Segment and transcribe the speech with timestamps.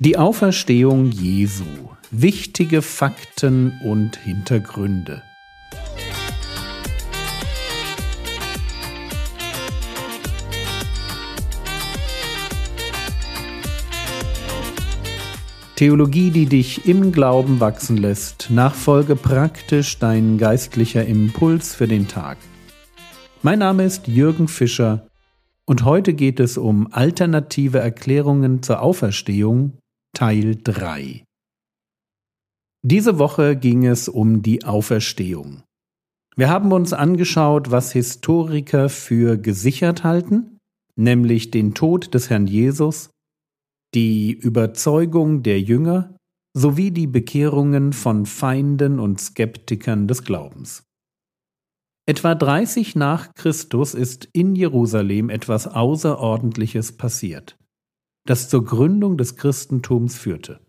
[0.00, 1.64] Die Auferstehung Jesu.
[2.12, 5.24] Wichtige Fakten und Hintergründe.
[15.74, 18.50] Theologie, die dich im Glauben wachsen lässt.
[18.50, 22.38] Nachfolge praktisch dein geistlicher Impuls für den Tag.
[23.42, 25.08] Mein Name ist Jürgen Fischer
[25.64, 29.72] und heute geht es um alternative Erklärungen zur Auferstehung
[30.14, 31.24] Teil 3.
[32.82, 35.62] Diese Woche ging es um die Auferstehung.
[36.34, 40.58] Wir haben uns angeschaut, was Historiker für gesichert halten,
[40.96, 43.10] nämlich den Tod des Herrn Jesus,
[43.94, 46.16] die Überzeugung der Jünger
[46.56, 50.82] sowie die Bekehrungen von Feinden und Skeptikern des Glaubens.
[52.06, 57.58] Etwa 30 nach Christus ist in Jerusalem etwas Außerordentliches passiert
[58.28, 60.60] das zur Gründung des Christentums führte.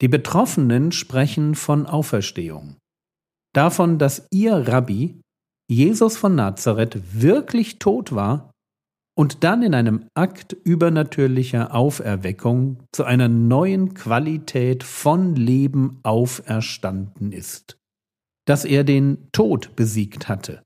[0.00, 2.76] Die Betroffenen sprechen von Auferstehung,
[3.52, 5.20] davon, dass ihr Rabbi,
[5.70, 8.50] Jesus von Nazareth, wirklich tot war
[9.14, 17.76] und dann in einem Akt übernatürlicher Auferweckung zu einer neuen Qualität von Leben auferstanden ist,
[18.46, 20.62] dass er den Tod besiegt hatte.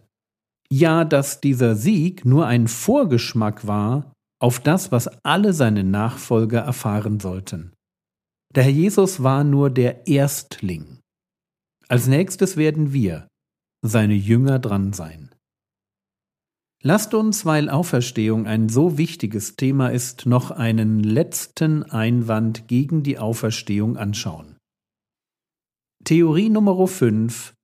[0.71, 7.21] Ja, dass dieser Sieg nur ein Vorgeschmack war auf das, was alle seine Nachfolger erfahren
[7.21, 7.73] sollten.
[8.55, 10.99] Der Herr Jesus war nur der Erstling.
[11.89, 13.29] Als nächstes werden wir,
[13.83, 15.33] seine Jünger, dran sein.
[16.83, 23.21] Lasst uns, weil Auferstehung ein so wichtiges Thema ist, noch einen letzten Einwand gegen die
[23.21, 24.57] Auferstehung anschauen.
[26.03, 27.55] Theorie Nummer 5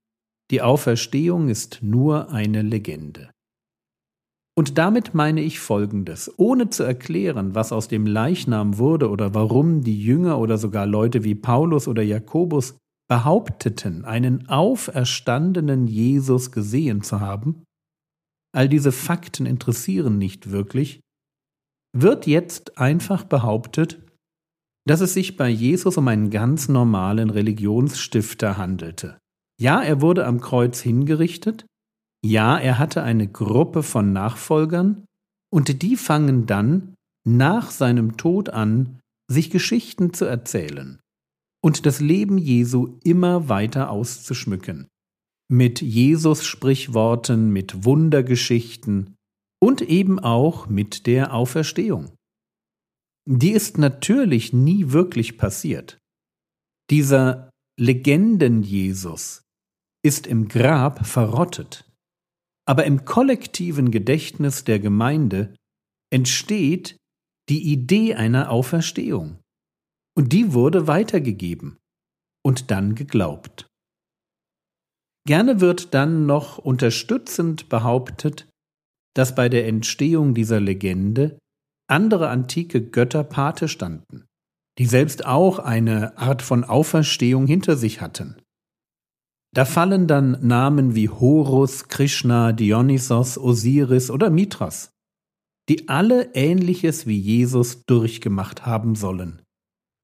[0.52, 3.30] Die Auferstehung ist nur eine Legende.
[4.58, 6.34] Und damit meine ich Folgendes.
[6.36, 11.22] Ohne zu erklären, was aus dem Leichnam wurde oder warum die Jünger oder sogar Leute
[11.22, 12.76] wie Paulus oder Jakobus
[13.08, 17.62] behaupteten, einen auferstandenen Jesus gesehen zu haben,
[18.52, 20.98] all diese Fakten interessieren nicht wirklich,
[21.97, 24.04] wird jetzt einfach behauptet,
[24.88, 29.18] dass es sich bei Jesus um einen ganz normalen Religionsstifter handelte.
[29.60, 31.64] Ja, er wurde am Kreuz hingerichtet,
[32.24, 35.04] ja, er hatte eine Gruppe von Nachfolgern,
[35.50, 36.94] und die fangen dann
[37.26, 41.00] nach seinem Tod an, sich Geschichten zu erzählen
[41.62, 44.88] und das Leben Jesu immer weiter auszuschmücken.
[45.50, 49.16] Mit Jesus-Sprichworten, mit Wundergeschichten
[49.60, 52.12] und eben auch mit der Auferstehung.
[53.26, 55.98] Die ist natürlich nie wirklich passiert.
[56.90, 59.42] Dieser Legenden-Jesus
[60.02, 61.88] ist im Grab verrottet
[62.68, 65.54] aber im kollektiven Gedächtnis der Gemeinde
[66.12, 66.98] entsteht
[67.48, 69.38] die Idee einer Auferstehung.
[70.14, 71.78] Und die wurde weitergegeben
[72.44, 73.66] und dann geglaubt.
[75.26, 78.50] Gerne wird dann noch unterstützend behauptet,
[79.14, 81.38] dass bei der Entstehung dieser Legende
[81.88, 84.26] andere antike Götter Pate standen,
[84.78, 88.36] die selbst auch eine Art von Auferstehung hinter sich hatten.
[89.58, 94.92] Da fallen dann Namen wie Horus, Krishna, Dionysos, Osiris oder Mithras,
[95.69, 99.42] die alle Ähnliches wie Jesus durchgemacht haben sollen.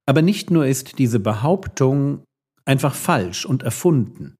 [0.06, 2.24] Aber nicht nur ist diese Behauptung
[2.64, 4.34] einfach falsch und erfunden.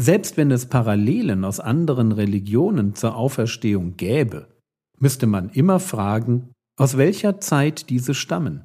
[0.00, 4.48] Selbst wenn es Parallelen aus anderen Religionen zur Auferstehung gäbe,
[4.98, 8.64] müsste man immer fragen, aus welcher Zeit diese stammen,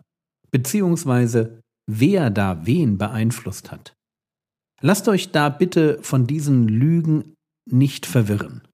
[0.50, 1.60] beziehungsweise
[1.90, 3.98] wer da wen beeinflusst hat.
[4.82, 7.36] Lasst euch da bitte von diesen Lügen
[7.70, 8.68] nicht verwirren.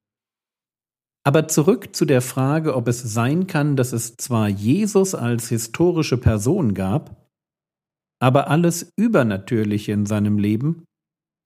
[1.26, 6.18] Aber zurück zu der Frage, ob es sein kann, dass es zwar Jesus als historische
[6.18, 7.28] Person gab,
[8.20, 10.86] aber alles Übernatürliche in seinem Leben,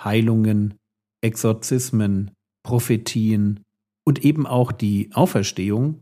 [0.01, 0.75] Heilungen,
[1.23, 2.31] Exorzismen,
[2.63, 3.63] Prophetien
[4.05, 6.01] und eben auch die Auferstehung,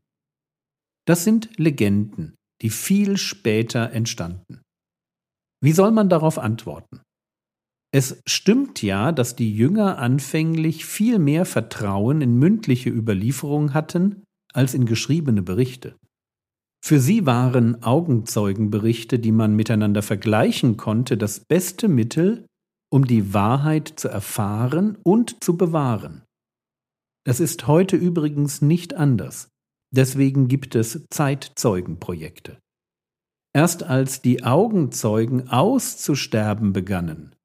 [1.08, 4.62] das sind Legenden, die viel später entstanden.
[5.64, 7.02] Wie soll man darauf antworten?
[7.92, 14.74] Es stimmt ja, dass die Jünger anfänglich viel mehr Vertrauen in mündliche Überlieferung hatten als
[14.74, 15.96] in geschriebene Berichte.
[16.84, 22.46] Für sie waren Augenzeugenberichte, die man miteinander vergleichen konnte, das beste Mittel,
[22.92, 26.24] um die Wahrheit zu erfahren und zu bewahren.
[27.26, 29.50] Das ist heute übrigens nicht anders.
[29.94, 32.60] Deswegen gibt es Zeitzeugenprojekte.
[33.54, 37.36] Erst als die Augenzeugen auszusterben begannen,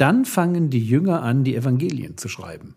[0.00, 2.76] dann fangen die Jünger an, die Evangelien zu schreiben.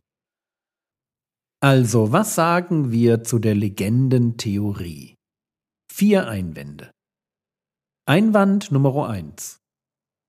[1.62, 5.16] Also, was sagen wir zu der Legendentheorie?
[5.90, 6.92] Vier Einwände.
[8.06, 9.60] Einwand Nummer eins: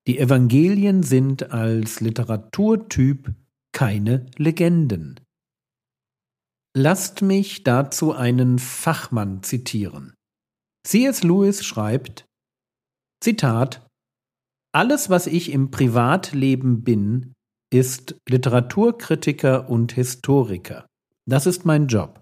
[0.06, 3.34] Die Evangelien sind als Literaturtyp
[3.72, 5.18] keine Legenden.
[6.76, 10.14] Lasst mich dazu einen Fachmann zitieren.
[10.86, 11.22] C.S.
[11.22, 12.26] Lewis schreibt,
[13.20, 13.86] Zitat,
[14.74, 17.34] Alles, was ich im Privatleben bin,
[17.72, 20.86] ist Literaturkritiker und Historiker.
[21.28, 22.20] Das ist mein Job.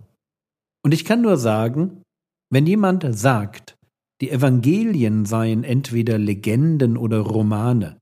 [0.85, 2.03] Und ich kann nur sagen,
[2.51, 3.77] wenn jemand sagt,
[4.21, 7.99] die Evangelien seien entweder Legenden oder Romane,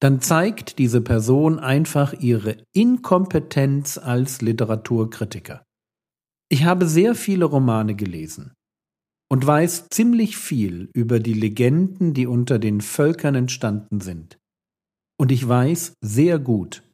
[0.00, 5.62] dann zeigt diese Person einfach ihre Inkompetenz als Literaturkritiker.
[6.48, 8.54] Ich habe sehr viele Romane gelesen
[9.34, 14.38] und weiß ziemlich viel über die Legenden, die unter den Völkern entstanden sind.
[15.18, 16.84] Und ich weiß sehr gut,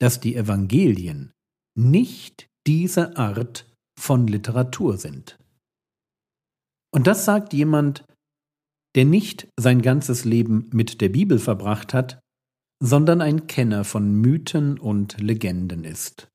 [0.00, 1.32] dass die Evangelien
[1.76, 3.68] nicht diese Art
[3.98, 5.36] von Literatur sind.
[6.94, 8.04] Und das sagt jemand,
[8.94, 12.20] der nicht sein ganzes Leben mit der Bibel verbracht hat,
[12.80, 16.28] sondern ein Kenner von Mythen und Legenden ist.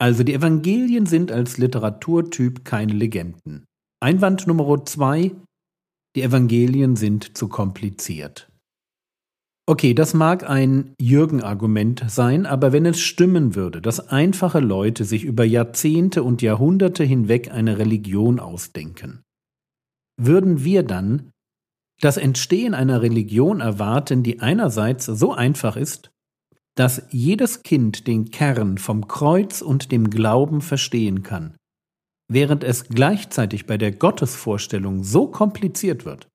[0.00, 3.66] Also die Evangelien sind als Literaturtyp keine Legenden.
[4.02, 5.32] Einwand Nummer zwei,
[6.16, 8.50] die Evangelien sind zu kompliziert.
[9.66, 15.22] Okay, das mag ein Jürgen-Argument sein, aber wenn es stimmen würde, dass einfache Leute sich
[15.22, 19.22] über Jahrzehnte und Jahrhunderte hinweg eine Religion ausdenken,
[20.16, 21.30] würden wir dann
[22.00, 26.10] das Entstehen einer Religion erwarten, die einerseits so einfach ist,
[26.74, 31.54] dass jedes Kind den Kern vom Kreuz und dem Glauben verstehen kann,
[32.30, 36.28] während es gleichzeitig bei der Gottesvorstellung so kompliziert wird,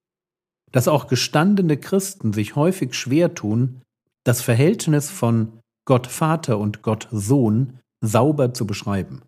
[0.71, 3.81] dass auch gestandene Christen sich häufig schwer tun,
[4.25, 9.21] das Verhältnis von Gott Vater und Gott Sohn sauber zu beschreiben.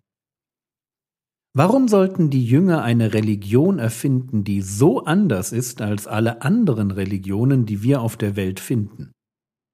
[1.56, 7.64] Warum sollten die Jünger eine Religion erfinden, die so anders ist als alle anderen Religionen,
[7.64, 9.12] die wir auf der Welt finden?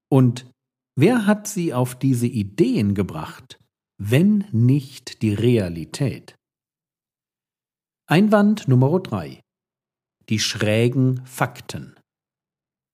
[0.09, 0.49] Und
[0.97, 3.59] wer hat sie auf diese Ideen gebracht,
[4.01, 6.35] wenn nicht die Realität?
[8.07, 9.41] Einwand Nummer drei:
[10.29, 11.95] Die schrägen Fakten.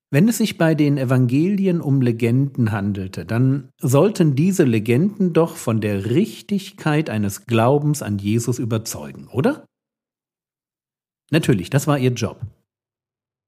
[0.09, 5.81] Wenn es sich bei den Evangelien um Legenden handelte, dann sollten diese Legenden doch von
[5.81, 9.65] der Richtigkeit eines Glaubens an Jesus überzeugen, oder?
[11.29, 12.45] Natürlich, das war ihr Job.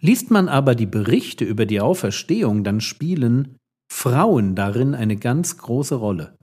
[0.02, 3.56] Liest man aber die Berichte über die Auferstehung, dann spielen
[3.90, 6.36] Frauen darin eine ganz große Rolle.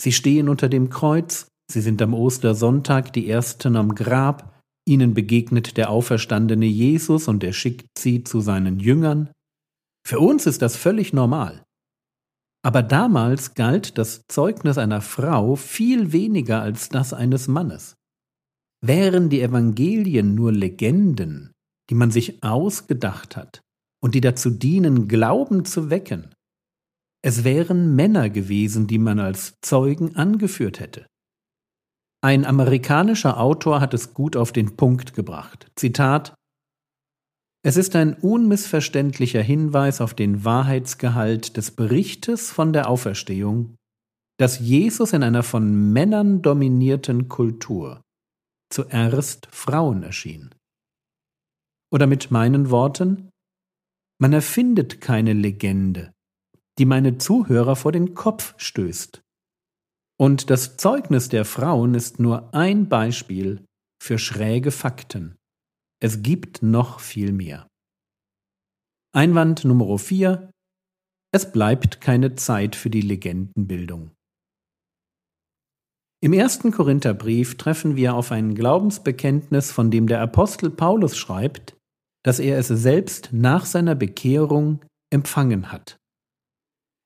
[0.00, 4.51] Sie stehen unter dem Kreuz, sie sind am Ostersonntag die Ersten am Grab,
[4.86, 9.30] ihnen begegnet der auferstandene Jesus und er schickt sie zu seinen Jüngern,
[10.06, 11.64] für uns ist das völlig normal.
[12.64, 17.94] Aber damals galt das Zeugnis einer Frau viel weniger als das eines Mannes.
[18.84, 21.52] Wären die Evangelien nur Legenden,
[21.90, 23.62] die man sich ausgedacht hat
[24.02, 26.34] und die dazu dienen, Glauben zu wecken,
[27.24, 31.06] es wären Männer gewesen, die man als Zeugen angeführt hätte.
[32.24, 35.70] Ein amerikanischer Autor hat es gut auf den Punkt gebracht.
[35.76, 36.34] Zitat
[37.64, 43.76] es ist ein unmissverständlicher Hinweis auf den Wahrheitsgehalt des Berichtes von der Auferstehung,
[44.36, 48.02] dass Jesus in einer von Männern dominierten Kultur
[48.72, 50.52] zuerst Frauen erschien.
[51.92, 53.30] Oder mit meinen Worten,
[54.20, 56.12] man erfindet keine Legende,
[56.78, 59.21] die meine Zuhörer vor den Kopf stößt.
[60.18, 63.64] Und das Zeugnis der Frauen ist nur ein Beispiel
[64.02, 65.36] für schräge Fakten.
[66.00, 67.66] Es gibt noch viel mehr.
[69.14, 70.50] Einwand Nummer 4.
[71.32, 74.10] Es bleibt keine Zeit für die Legendenbildung.
[76.22, 81.76] Im ersten Korintherbrief treffen wir auf ein Glaubensbekenntnis, von dem der Apostel Paulus schreibt,
[82.24, 85.98] dass er es selbst nach seiner Bekehrung empfangen hat.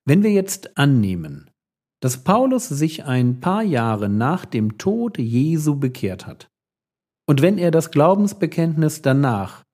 [0.07, 1.51] Wenn wir jetzt annehmen,
[2.01, 6.49] dass Paulus sich ein paar Jahre nach dem Tod Jesu bekehrt hat,
[7.29, 9.65] und wenn er das Glaubensbekenntnis danach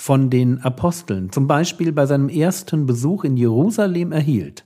[0.00, 4.64] von den Aposteln, zum Beispiel bei seinem ersten Besuch in Jerusalem erhielt,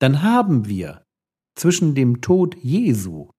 [0.00, 1.02] dann haben wir
[1.54, 3.30] zwischen dem Tod Jesu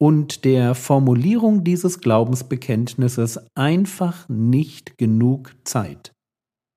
[0.00, 6.12] und der Formulierung dieses Glaubensbekenntnisses einfach nicht genug Zeit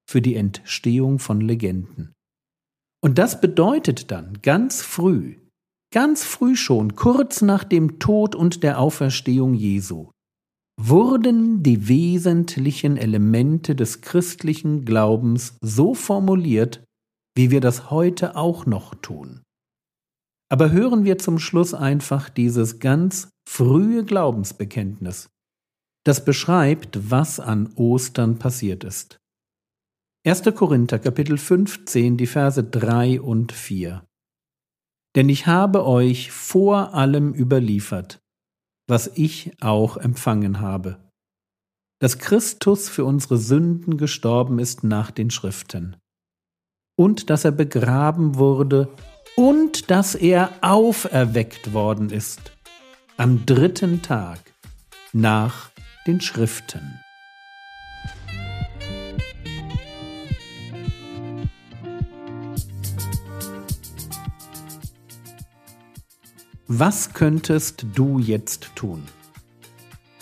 [0.09, 2.13] für die Entstehung von Legenden.
[3.01, 5.35] Und das bedeutet dann ganz früh,
[5.93, 10.09] ganz früh schon, kurz nach dem Tod und der Auferstehung Jesu,
[10.75, 16.83] wurden die wesentlichen Elemente des christlichen Glaubens so formuliert,
[17.37, 19.43] wie wir das heute auch noch tun.
[20.51, 25.29] Aber hören wir zum Schluss einfach dieses ganz frühe Glaubensbekenntnis,
[26.05, 29.17] das beschreibt, was an Ostern passiert ist.
[30.25, 30.43] 1.
[30.55, 34.03] Korinther Kapitel 15, die Verse 3 und 4.
[35.15, 38.19] Denn ich habe euch vor allem überliefert,
[38.87, 40.97] was ich auch empfangen habe,
[41.99, 45.95] dass Christus für unsere Sünden gestorben ist nach den Schriften,
[46.95, 48.89] und dass er begraben wurde
[49.35, 52.51] und dass er auferweckt worden ist
[53.17, 54.39] am dritten Tag
[55.11, 55.69] nach
[56.07, 57.02] den Schriften.
[66.67, 69.03] Was könntest du jetzt tun?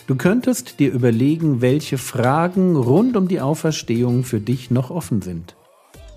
[0.08, 5.54] Du könntest dir überlegen, welche Fragen rund um die Auferstehung für dich noch offen sind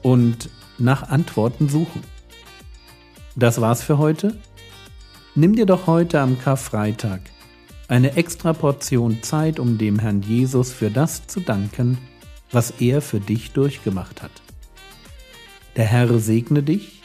[0.02, 2.02] und nach Antworten suchen.
[3.36, 4.36] Das war's für heute.
[5.36, 7.22] Nimm dir doch heute am Karfreitag
[7.88, 12.00] eine extra Portion Zeit, um dem Herrn Jesus für das zu danken,
[12.52, 14.32] was er für dich durchgemacht hat.
[15.76, 17.04] Der Herr segne dich,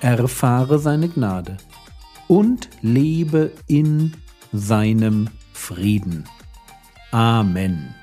[0.00, 1.56] erfahre seine Gnade
[2.28, 4.12] und lebe in
[4.52, 6.24] seinem Frieden.
[7.10, 7.94] Amen.